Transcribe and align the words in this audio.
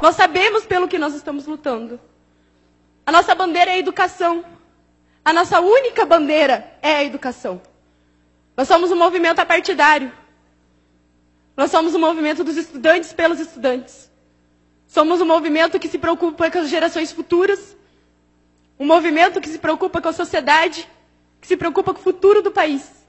Nós 0.00 0.16
sabemos 0.16 0.64
pelo 0.64 0.88
que 0.88 0.98
nós 0.98 1.14
estamos 1.14 1.46
lutando. 1.46 2.00
A 3.04 3.12
nossa 3.12 3.34
bandeira 3.34 3.70
é 3.70 3.74
a 3.74 3.78
educação. 3.78 4.44
A 5.24 5.32
nossa 5.32 5.60
única 5.60 6.04
bandeira 6.06 6.72
é 6.80 6.96
a 6.96 7.04
educação. 7.04 7.60
Nós 8.56 8.66
somos 8.66 8.90
um 8.90 8.96
movimento 8.96 9.40
apartidário. 9.40 10.12
Nós 11.56 11.70
somos 11.70 11.94
um 11.94 11.98
movimento 11.98 12.42
dos 12.42 12.56
estudantes 12.56 13.12
pelos 13.12 13.38
estudantes. 13.38 14.10
Somos 14.86 15.20
um 15.20 15.26
movimento 15.26 15.78
que 15.78 15.88
se 15.88 15.98
preocupa 15.98 16.50
com 16.50 16.58
as 16.58 16.68
gerações 16.68 17.12
futuras. 17.12 17.76
Um 18.78 18.86
movimento 18.86 19.40
que 19.40 19.48
se 19.48 19.58
preocupa 19.58 20.00
com 20.00 20.08
a 20.08 20.12
sociedade, 20.12 20.88
que 21.40 21.46
se 21.46 21.56
preocupa 21.56 21.92
com 21.92 22.00
o 22.00 22.02
futuro 22.02 22.42
do 22.42 22.50
país. 22.50 22.99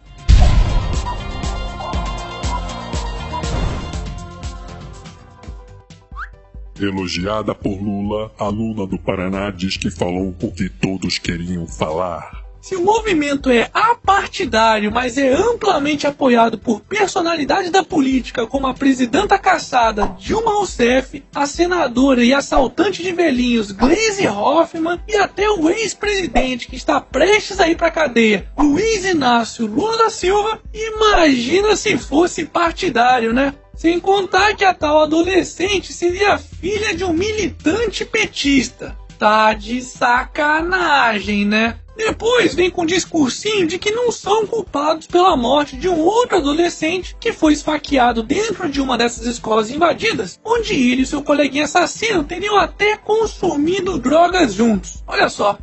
Elogiada 6.85 7.53
por 7.53 7.81
Lula, 7.81 8.31
aluna 8.37 8.85
do 8.85 8.97
Paraná 8.97 9.51
diz 9.51 9.77
que 9.77 9.91
falou 9.91 10.35
o 10.41 10.51
que 10.51 10.69
todos 10.69 11.17
queriam 11.17 11.67
falar. 11.67 12.41
Se 12.61 12.75
o 12.75 12.83
movimento 12.83 13.49
é 13.49 13.71
apartidário, 13.73 14.91
mas 14.91 15.17
é 15.17 15.33
amplamente 15.33 16.05
apoiado 16.05 16.59
por 16.59 16.79
personalidades 16.81 17.71
da 17.71 17.83
política 17.83 18.45
como 18.45 18.67
a 18.67 18.73
presidenta 18.73 19.39
caçada 19.39 20.15
Dilma 20.19 20.51
Rousseff, 20.51 21.23
a 21.33 21.47
senadora 21.47 22.23
e 22.23 22.31
assaltante 22.31 23.01
de 23.01 23.11
velhinhos 23.13 23.71
Gleisi 23.71 24.27
Hoffmann 24.27 24.99
e 25.07 25.15
até 25.17 25.49
o 25.49 25.71
ex-presidente 25.71 26.67
que 26.67 26.75
está 26.75 27.01
prestes 27.01 27.59
a 27.59 27.67
ir 27.67 27.75
para 27.75 27.89
cadeia, 27.89 28.45
Luiz 28.55 29.05
Inácio 29.05 29.65
Lula 29.65 29.97
da 29.97 30.09
Silva, 30.11 30.59
imagina 30.71 31.75
se 31.75 31.97
fosse 31.97 32.45
partidário, 32.45 33.33
né? 33.33 33.55
Sem 33.75 33.99
contar 33.99 34.55
que 34.55 34.63
a 34.63 34.73
tal 34.73 35.01
adolescente 35.01 35.93
seria 35.93 36.37
filha 36.37 36.95
de 36.95 37.03
um 37.03 37.13
militante 37.13 38.05
petista. 38.05 38.97
Tá 39.17 39.53
de 39.53 39.81
sacanagem, 39.81 41.45
né? 41.45 41.79
Depois 41.95 42.55
vem 42.55 42.71
com 42.71 42.83
um 42.83 42.85
discursinho 42.85 43.67
de 43.67 43.77
que 43.77 43.91
não 43.91 44.11
são 44.11 44.47
culpados 44.47 45.07
pela 45.07 45.35
morte 45.35 45.75
de 45.75 45.89
um 45.89 45.99
outro 45.99 46.37
adolescente 46.37 47.15
que 47.19 47.33
foi 47.33 47.53
esfaqueado 47.53 48.23
dentro 48.23 48.69
de 48.69 48.81
uma 48.81 48.97
dessas 48.97 49.25
escolas 49.25 49.69
invadidas, 49.69 50.39
onde 50.43 50.73
ele 50.73 51.03
e 51.03 51.05
seu 51.05 51.21
coleguinha 51.21 51.65
assassino 51.65 52.23
teriam 52.23 52.57
até 52.57 52.97
consumido 52.97 53.99
drogas 53.99 54.53
juntos. 54.53 55.03
Olha 55.05 55.29
só. 55.29 55.59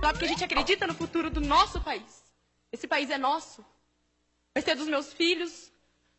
Só 0.00 0.10
porque 0.10 0.24
a 0.24 0.28
gente 0.28 0.44
acredita 0.44 0.86
no 0.86 0.94
futuro 0.94 1.30
do 1.30 1.40
nosso 1.40 1.80
país. 1.80 2.22
Esse 2.72 2.86
país 2.86 3.10
é 3.10 3.18
nosso. 3.18 3.64
Vai 4.54 4.62
ser 4.62 4.74
dos 4.74 4.88
meus 4.88 5.12
filhos, 5.12 5.71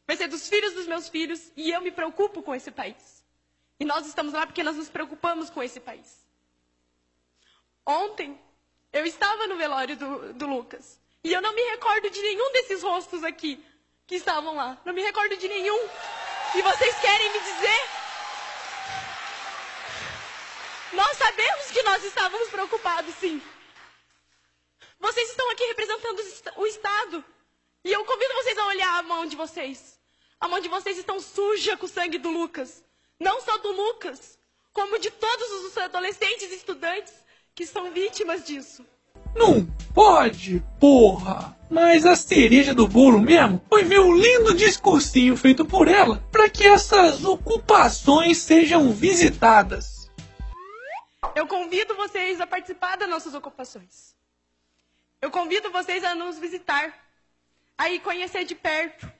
vai 0.06 0.18
ser 0.18 0.28
dos 0.28 0.48
filhos 0.48 0.74
dos 0.74 0.88
meus 0.88 1.10
filhos 1.10 1.52
e 1.56 1.72
eu 1.72 1.82
me 1.82 1.92
preocupo 1.92 2.42
com 2.42 2.54
esse 2.54 2.72
país. 2.72 3.24
E 3.80 3.86
nós 3.86 4.06
estamos 4.06 4.34
lá 4.34 4.46
porque 4.46 4.64
nós 4.64 4.76
nos 4.76 4.90
preocupamos 4.90 5.50
com 5.50 5.62
esse 5.62 5.80
país. 5.80 6.26
Ontem, 7.86 8.40
eu 8.92 9.06
estava 9.06 9.48
no 9.48 9.58
velório 9.58 9.98
do, 9.98 10.34
do 10.34 10.48
Lucas 10.48 11.00
e 11.24 11.32
eu 11.32 11.42
não 11.42 11.54
me 11.54 11.62
recordo 11.62 12.10
de 12.10 12.22
nenhum 12.22 12.52
desses 12.52 12.84
rostos 12.84 13.24
aqui 13.24 13.64
que 14.06 14.16
estavam 14.16 14.56
lá. 14.56 14.78
Não 14.86 14.94
me 14.94 15.02
recordo 15.02 15.36
de 15.38 15.48
nenhum. 15.48 15.90
E 16.56 16.62
vocês 16.62 17.00
querem 17.00 17.32
me 17.32 17.40
dizer? 17.40 17.90
Nós 20.94 21.18
sabemos 21.18 21.72
que 21.72 21.82
nós 21.82 22.04
estávamos 22.04 22.50
preocupados, 22.50 23.16
sim. 23.16 23.42
Vocês 25.00 25.30
estão 25.30 25.50
aqui 25.52 25.66
representando 25.66 26.20
o 26.58 26.68
Estado. 26.68 27.26
E 27.86 27.92
eu 27.92 28.06
convido 28.06 28.34
vocês 28.36 28.58
a 28.58 28.68
olhar 28.68 29.00
a 29.00 29.04
mão 29.04 29.26
de 29.26 29.36
vocês. 29.36 30.00
A 30.40 30.48
mão 30.48 30.62
de 30.62 30.70
vocês 30.70 30.98
está 30.98 31.20
suja 31.20 31.76
com 31.76 31.86
o 31.86 31.90
sangue 31.90 32.18
do 32.18 32.30
Lucas. 32.30 32.82
Não 33.20 33.42
só 33.42 33.58
do 33.58 33.72
Lucas, 33.74 34.40
como 34.72 34.98
de 35.00 35.12
todos 35.12 35.66
os 35.66 35.78
adolescentes 35.78 36.50
e 36.50 36.56
estudantes 36.56 37.14
que 37.54 37.66
são 37.66 37.92
vítimas 37.92 38.46
disso. 38.46 38.86
Não 39.36 39.66
pode, 39.94 40.64
porra! 40.80 41.58
Mas 41.70 42.06
a 42.06 42.16
cereja 42.16 42.74
do 42.74 42.88
bolo 42.88 43.20
mesmo 43.20 43.62
foi 43.68 43.84
ver 43.84 44.00
o 44.00 44.14
lindo 44.14 44.54
discursinho 44.54 45.36
feito 45.36 45.66
por 45.66 45.90
ela 45.90 46.24
para 46.32 46.50
que 46.50 46.66
essas 46.66 47.26
ocupações 47.26 48.38
sejam 48.38 48.94
visitadas. 48.94 50.10
Eu 51.36 51.48
convido 51.48 51.96
vocês 51.96 52.40
a 52.40 52.48
participar 52.48 52.96
das 52.96 53.10
nossas 53.10 53.34
ocupações. 53.34 54.16
Eu 55.22 55.32
convido 55.32 55.72
vocês 55.72 56.04
a 56.04 56.16
nos 56.16 56.38
visitar 56.38 57.03
aí 57.78 58.00
conhecer 58.00 58.46
de 58.46 58.56
perto. 58.56 59.12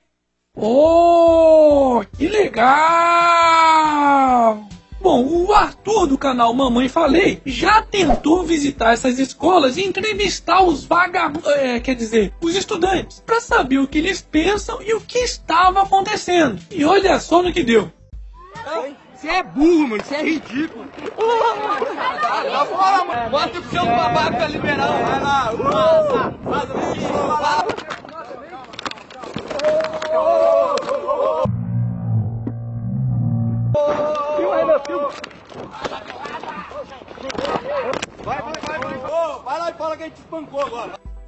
Oh, 0.56 2.02
que 2.16 2.28
legal! 2.28 2.64
Bom, 5.00 5.26
o 5.26 5.52
Arthur 5.52 6.06
do 6.06 6.16
canal 6.16 6.54
Mamãe 6.54 6.88
Falei 6.88 7.42
já 7.44 7.82
tentou 7.82 8.42
visitar 8.44 8.94
essas 8.94 9.18
escolas 9.18 9.76
e 9.76 9.84
entrevistar 9.84 10.62
os 10.62 10.84
vagabundos, 10.84 11.50
é, 11.50 11.78
quer 11.78 11.94
dizer, 11.94 12.32
os 12.40 12.56
estudantes, 12.56 13.20
para 13.26 13.38
saber 13.40 13.78
o 13.78 13.86
que 13.86 13.98
eles 13.98 14.22
pensam 14.22 14.80
e 14.80 14.94
o 14.94 15.00
que 15.00 15.18
estava 15.18 15.82
acontecendo. 15.82 16.58
E 16.70 16.84
olha 16.84 17.20
só 17.20 17.42
no 17.42 17.52
que 17.52 17.62
deu. 17.62 17.92
Você 19.14 19.28
é 19.28 19.42
burro, 19.42 19.88
mano, 19.88 20.02
você 20.02 20.14
é 20.14 20.22
ridículo. 20.22 20.86
Dá 22.50 22.64
fora, 22.66 23.04
mano. 23.04 23.30
Bota 23.30 23.58
o 23.58 23.64
seu 23.70 23.84
babaca 23.84 24.46
liberal. 24.46 24.92
Vai 25.02 25.20
lá. 25.20 25.52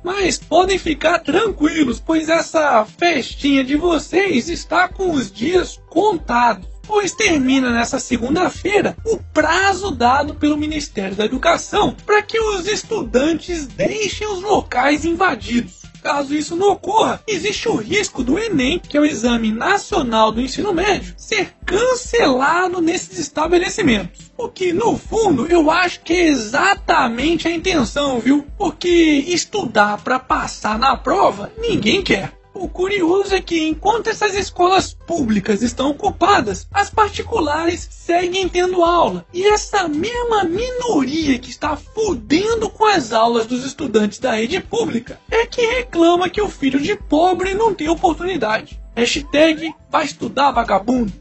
Mas 0.03 0.39
podem 0.39 0.79
ficar 0.79 1.19
tranquilos, 1.19 2.01
pois 2.01 2.29
essa 2.29 2.85
festinha 2.85 3.65
de 3.65 3.77
vocês 3.77 4.49
está 4.49 4.89
com 4.89 5.11
os 5.11 5.33
dias 5.33 5.81
contados. 5.89 6.69
Pois 6.87 7.13
termina 7.13 7.71
nessa 7.71 7.99
segunda-feira 7.99 8.97
o 9.05 9.19
prazo 9.33 9.91
dado 9.91 10.37
pelo 10.37 10.57
Ministério 10.57 11.17
da 11.17 11.25
Educação 11.25 11.93
para 12.07 12.23
que 12.23 12.39
os 12.39 12.69
estudantes 12.69 13.67
deixem 13.67 14.27
os 14.29 14.41
locais 14.41 15.05
invadidos. 15.05 15.86
Caso 16.07 16.37
isso 16.37 16.55
não 16.55 16.71
ocorra, 16.71 17.21
existe 17.27 17.69
o 17.69 17.75
risco 17.75 18.23
do 18.23 18.39
Enem, 18.39 18.79
que 18.79 18.97
é 18.97 19.01
o 19.01 19.05
Exame 19.05 19.51
Nacional 19.51 20.31
do 20.31 20.41
Ensino 20.41 20.73
Médio, 20.73 21.13
ser 21.17 21.53
cancelado 21.67 22.81
nesses 22.81 23.19
estabelecimentos. 23.19 24.31
O 24.39 24.49
que, 24.49 24.73
no 24.73 24.97
fundo, 24.97 25.49
eu 25.49 25.69
acho 25.69 26.01
que 26.03 26.13
é 26.13 26.29
exatamente 26.29 27.49
a 27.49 27.51
intenção, 27.51 28.21
viu? 28.21 28.47
Porque 28.57 28.89
estudar 29.27 30.01
para 30.05 30.21
passar 30.21 30.79
na 30.79 30.97
prova, 30.97 31.51
ninguém 31.59 32.01
quer. 32.05 32.33
O 32.59 32.69
curioso 32.69 33.35
é 33.35 33.41
que 33.41 33.69
enquanto 33.69 34.09
essas 34.09 34.35
escolas 34.35 34.95
públicas 34.95 35.61
estão 35.61 35.91
ocupadas, 35.91 36.67
as 36.73 36.89
particulares 36.89 37.87
seguem 37.91 38.49
tendo 38.49 38.83
aula. 38.83 39.27
E 39.33 39.47
essa 39.47 39.87
mesma 39.87 40.43
minoria 40.45 41.39
que 41.39 41.51
está 41.51 41.77
fudendo 41.77 42.71
com 42.71 42.87
as 42.87 43.13
aulas 43.13 43.47
dos 43.47 43.63
estudantes 43.63 44.19
da 44.19 44.33
rede 44.33 44.59
pública 44.61 45.21
é 45.31 45.45
que 45.45 45.61
reclama 45.67 46.31
que 46.31 46.41
o 46.41 46.49
filho 46.49 46.81
de 46.81 46.97
pobre 46.97 47.53
não 47.53 47.75
tem 47.75 47.91
oportunidade. 47.91 48.81
Hashtag 48.97 49.75
vai 49.91 50.07
estudar 50.07 50.51
vagabundo. 50.51 51.13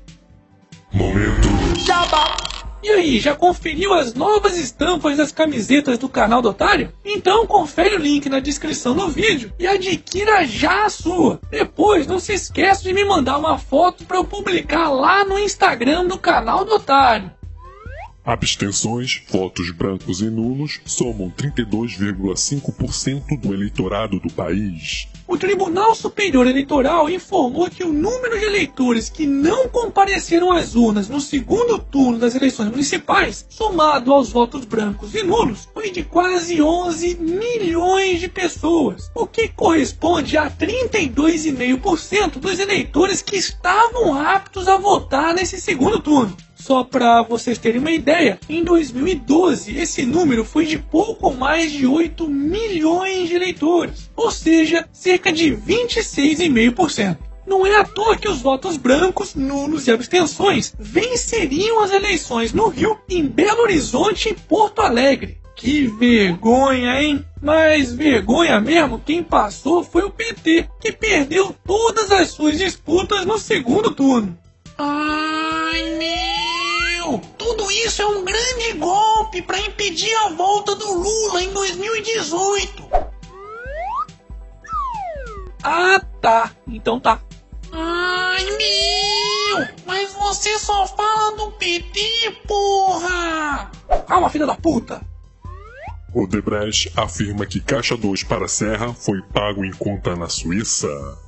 Momento. 0.94 1.50
Jabá. 1.86 2.45
E 2.86 2.90
aí, 2.92 3.20
já 3.20 3.34
conferiu 3.34 3.96
as 3.96 4.14
novas 4.14 4.60
estampas 4.60 5.18
das 5.18 5.32
camisetas 5.32 5.98
do 5.98 6.08
canal 6.08 6.40
do 6.40 6.50
Otário? 6.50 6.94
Então 7.04 7.48
confere 7.48 7.96
o 7.96 7.98
link 7.98 8.30
na 8.30 8.40
descrição 8.40 8.94
do 8.94 9.08
vídeo 9.08 9.52
e 9.58 9.66
adquira 9.66 10.46
já 10.46 10.86
a 10.86 10.90
sua. 10.92 11.40
Depois, 11.50 12.06
não 12.06 12.20
se 12.20 12.34
esqueça 12.34 12.84
de 12.84 12.94
me 12.94 13.04
mandar 13.04 13.40
uma 13.40 13.58
foto 13.58 14.06
para 14.06 14.18
eu 14.18 14.24
publicar 14.24 14.90
lá 14.90 15.26
no 15.26 15.40
Instagram 15.40 16.06
do 16.06 16.20
canal 16.20 16.64
do 16.64 16.76
Otário. 16.76 17.32
Abstenções, 18.26 19.22
votos 19.30 19.70
brancos 19.70 20.20
e 20.20 20.32
nulos 20.32 20.82
somam 20.84 21.30
32,5% 21.30 23.40
do 23.40 23.54
eleitorado 23.54 24.20
do 24.20 24.34
país. 24.34 25.08
O 25.28 25.38
Tribunal 25.38 25.94
Superior 25.94 26.48
Eleitoral 26.48 27.08
informou 27.08 27.70
que 27.70 27.84
o 27.84 27.94
número 27.94 28.40
de 28.40 28.46
eleitores 28.46 29.10
que 29.10 29.28
não 29.28 29.70
compareceram 29.70 30.52
às 30.52 30.74
urnas 30.74 31.08
no 31.08 31.22
segundo 31.22 31.78
turno 31.78 32.18
das 32.18 32.34
eleições 32.34 32.72
municipais, 32.72 33.46
somado 33.48 34.12
aos 34.12 34.32
votos 34.32 34.66
brancos 34.66 35.14
e 35.14 35.22
nulos, 35.22 35.70
foi 35.72 35.92
de 35.92 36.04
quase 36.04 36.60
11 36.60 37.18
milhões 37.20 38.20
de 38.20 38.28
pessoas, 38.28 39.12
o 39.14 39.28
que 39.28 39.50
corresponde 39.50 40.36
a 40.36 40.50
32,5% 40.50 42.40
dos 42.40 42.58
eleitores 42.58 43.22
que 43.22 43.36
estavam 43.36 44.20
aptos 44.20 44.68
a 44.68 44.78
votar 44.78 45.36
nesse 45.36 45.62
segundo 45.62 46.00
turno. 46.00 46.36
Só 46.66 46.84
para 46.84 47.22
vocês 47.22 47.60
terem 47.60 47.80
uma 47.80 47.92
ideia, 47.92 48.40
em 48.50 48.64
2012 48.64 49.78
esse 49.78 50.04
número 50.04 50.44
foi 50.44 50.66
de 50.66 50.80
pouco 50.80 51.32
mais 51.32 51.72
de 51.72 51.86
8 51.86 52.28
milhões 52.28 53.30
de 53.30 53.36
eleitores, 53.36 54.10
ou 54.16 54.32
seja, 54.32 54.90
cerca 54.92 55.32
de 55.32 55.52
26,5%. 55.52 57.18
Não 57.46 57.68
é 57.68 57.76
à 57.76 57.84
toa 57.84 58.18
que 58.18 58.28
os 58.28 58.42
votos 58.42 58.78
brancos, 58.78 59.36
nulos 59.36 59.86
e 59.86 59.92
abstenções 59.92 60.74
venceriam 60.80 61.84
as 61.84 61.92
eleições 61.92 62.52
no 62.52 62.68
Rio, 62.70 62.98
em 63.08 63.28
Belo 63.28 63.62
Horizonte 63.62 64.30
e 64.30 64.34
Porto 64.34 64.82
Alegre. 64.82 65.38
Que 65.56 65.86
vergonha, 65.86 67.00
hein? 67.00 67.24
Mas 67.40 67.94
vergonha 67.94 68.60
mesmo, 68.60 69.00
quem 69.06 69.22
passou 69.22 69.84
foi 69.84 70.02
o 70.02 70.10
PT, 70.10 70.68
que 70.82 70.92
perdeu 70.92 71.56
todas 71.64 72.12
as 72.12 72.30
suas 72.30 72.58
disputas 72.58 73.24
no 73.24 73.38
segundo 73.38 73.92
turno. 73.92 74.36
Ai 74.80 75.96
meu! 76.00 76.15
Tudo 77.38 77.72
isso 77.72 78.02
é 78.02 78.08
um 78.08 78.24
grande 78.24 78.74
golpe 78.74 79.42
para 79.42 79.60
impedir 79.60 80.14
a 80.16 80.30
volta 80.30 80.76
do 80.76 80.92
Lula 80.92 81.42
em 81.42 81.52
2018. 81.52 82.84
Ah 85.64 86.00
tá, 86.22 86.52
então 86.68 87.00
tá. 87.00 87.20
Ai 87.72 88.44
meu! 88.46 89.68
Mas 89.86 90.14
você 90.14 90.58
só 90.60 90.86
fala 90.88 91.36
do 91.36 91.52
PT, 91.52 92.42
porra! 92.48 93.72
Calma, 94.08 94.30
filha 94.30 94.46
da 94.46 94.56
puta! 94.56 95.02
Odebrecht 96.14 96.92
afirma 96.96 97.46
que 97.46 97.60
Caixa 97.60 97.98
2 97.98 98.24
para 98.24 98.48
Serra 98.48 98.94
foi 98.94 99.22
pago 99.22 99.66
em 99.66 99.72
conta 99.72 100.16
na 100.16 100.30
Suíça. 100.30 100.88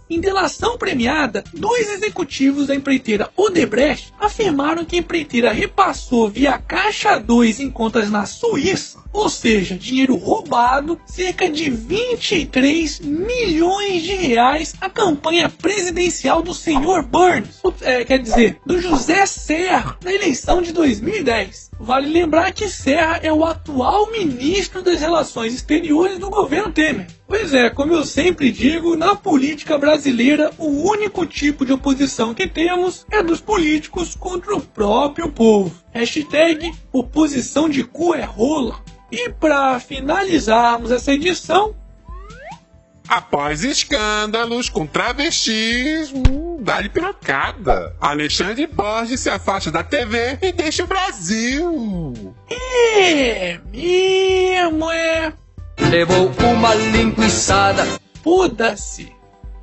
Em 0.09 0.21
delação 0.21 0.77
premiada, 0.77 1.44
dois 1.54 1.89
executivos 1.89 2.68
da 2.68 2.75
empreiteira 2.75 3.30
Odebrecht 3.36 4.13
afirmaram 4.18 4.86
que 4.86 4.95
a 4.95 5.00
empreiteira 5.00 5.51
repassou 5.51 6.30
via 6.30 6.57
Caixa 6.57 7.19
2 7.19 7.59
em 7.59 7.69
contas 7.69 8.09
na 8.09 8.25
Suíça, 8.25 9.00
ou 9.12 9.27
seja, 9.27 9.75
dinheiro 9.75 10.15
roubado, 10.15 10.98
cerca 11.06 11.50
de 11.50 11.69
23 11.69 13.01
milhões 13.01 14.04
de 14.04 14.13
reais 14.13 14.75
à 14.80 14.89
campanha 14.89 15.50
presidencial 15.50 16.42
do 16.42 16.54
senhor 16.54 17.04
Burns, 17.04 17.59
é, 17.81 18.06
quer 18.06 18.19
dizer, 18.19 18.62
do 18.65 18.80
José 18.80 19.25
Serra, 19.25 19.98
na 20.01 20.13
eleição 20.13 20.62
de 20.62 20.71
2010. 20.71 21.71
Vale 21.80 22.07
lembrar 22.07 22.54
que 22.54 22.69
Serra 22.69 23.19
é 23.21 23.31
o 23.31 23.44
atual 23.44 24.09
ministro 24.09 24.81
das 24.81 25.01
Relações 25.01 25.54
Exteriores 25.54 26.18
do 26.18 26.30
governo 26.30 26.71
Temer. 26.71 27.07
Pois 27.27 27.53
é, 27.53 27.69
como 27.69 27.94
eu 27.94 28.06
sempre 28.06 28.51
digo, 28.51 28.95
na 28.95 29.13
política 29.13 29.77
brasileira, 29.77 30.50
o 30.57 30.89
único 30.89 31.25
tipo 31.25 31.65
de 31.65 31.74
oposição 31.74 32.33
que 32.33 32.47
temos 32.47 33.06
é 33.12 33.21
dos 33.21 33.41
políticos 33.41 34.15
contra 34.15 34.56
o 34.56 34.62
próprio 34.62 35.29
povo. 35.29 35.75
Hashtag 35.91 36.71
oposição 36.91 37.68
de 37.68 37.83
cu 37.83 38.15
é 38.15 38.24
rola. 38.24 38.79
E 39.12 39.29
para 39.29 39.77
finalizarmos 39.79 40.89
essa 40.89 41.12
edição, 41.12 41.75
Após 43.09 43.63
escândalos 43.63 44.68
com 44.68 44.85
travestis, 44.85 46.12
hum, 46.12 46.57
dá-lhe 46.59 46.89
pirocada. 46.89 47.95
Alexandre 48.01 48.68
Borges 48.68 49.21
se 49.21 49.30
afasta 49.30 49.71
da 49.71 49.81
TV 49.81 50.38
e 50.41 50.51
deixa 50.51 50.83
o 50.83 50.88
Brasil. 50.88 52.35
é 52.51 53.62
mesmo, 53.71 54.91
é. 54.91 55.31
Levou 55.89 56.31
uma 56.43 56.75
linguiçada. 56.75 57.85
Foda-se! 58.21 59.16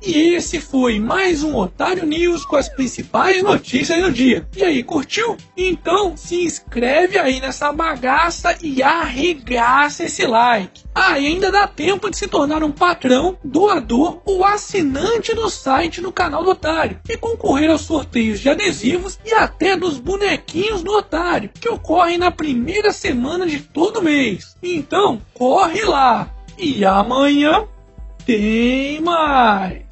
E 0.05 0.35
esse 0.35 0.59
foi 0.59 0.99
mais 0.99 1.41
um 1.41 1.55
Otário 1.55 2.05
News 2.05 2.45
com 2.45 2.55
as 2.55 2.69
principais 2.69 3.41
notícias 3.41 3.99
do 4.03 4.11
dia. 4.11 4.47
E 4.55 4.63
aí, 4.63 4.83
curtiu? 4.83 5.35
Então 5.57 6.15
se 6.15 6.43
inscreve 6.43 7.17
aí 7.17 7.41
nessa 7.41 7.73
bagaça 7.73 8.55
e 8.61 8.83
arregaça 8.83 10.03
esse 10.03 10.27
like. 10.27 10.83
Ah, 10.93 11.13
ainda 11.13 11.51
dá 11.51 11.67
tempo 11.67 12.11
de 12.11 12.19
se 12.19 12.27
tornar 12.27 12.63
um 12.63 12.71
patrão, 12.71 13.35
doador 13.43 14.21
ou 14.25 14.45
assinante 14.45 15.33
do 15.33 15.49
site 15.49 16.01
no 16.01 16.11
canal 16.11 16.43
do 16.43 16.51
Otário 16.51 16.99
e 17.09 17.17
concorrer 17.17 17.71
aos 17.71 17.81
sorteios 17.81 18.39
de 18.39 18.47
adesivos 18.47 19.17
e 19.25 19.33
até 19.33 19.75
dos 19.75 19.97
bonequinhos 19.97 20.83
do 20.83 20.91
Otário, 20.91 21.49
que 21.59 21.67
ocorrem 21.67 22.19
na 22.19 22.29
primeira 22.29 22.93
semana 22.93 23.47
de 23.47 23.59
todo 23.59 24.03
mês. 24.03 24.55
Então, 24.61 25.19
corre 25.33 25.83
lá! 25.83 26.29
E 26.59 26.85
amanhã 26.85 27.67
tem 28.23 29.01
mais! 29.01 29.84